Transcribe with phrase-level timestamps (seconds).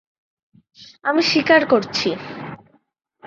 [1.03, 2.09] আমি স্বীকার করছি!